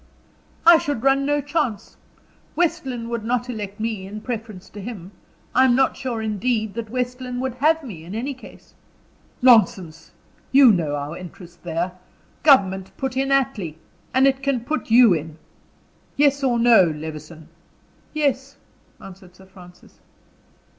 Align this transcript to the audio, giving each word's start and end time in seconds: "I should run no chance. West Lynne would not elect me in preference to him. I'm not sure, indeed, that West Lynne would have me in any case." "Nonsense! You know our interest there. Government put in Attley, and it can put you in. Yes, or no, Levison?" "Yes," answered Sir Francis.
"I 0.65 0.79
should 0.79 1.03
run 1.03 1.27
no 1.27 1.41
chance. 1.41 1.95
West 2.55 2.87
Lynne 2.87 3.07
would 3.09 3.23
not 3.23 3.51
elect 3.51 3.79
me 3.79 4.07
in 4.07 4.21
preference 4.21 4.67
to 4.71 4.81
him. 4.81 5.11
I'm 5.53 5.75
not 5.75 5.95
sure, 5.95 6.23
indeed, 6.23 6.73
that 6.73 6.89
West 6.89 7.21
Lynne 7.21 7.39
would 7.39 7.53
have 7.59 7.83
me 7.83 8.03
in 8.03 8.15
any 8.15 8.33
case." 8.33 8.73
"Nonsense! 9.43 10.09
You 10.51 10.71
know 10.71 10.95
our 10.95 11.15
interest 11.15 11.61
there. 11.63 11.91
Government 12.41 12.91
put 12.97 13.15
in 13.15 13.29
Attley, 13.29 13.75
and 14.11 14.25
it 14.25 14.41
can 14.41 14.61
put 14.61 14.89
you 14.89 15.13
in. 15.13 15.37
Yes, 16.17 16.43
or 16.43 16.57
no, 16.57 16.81
Levison?" 16.85 17.49
"Yes," 18.11 18.57
answered 18.99 19.35
Sir 19.35 19.45
Francis. 19.45 19.99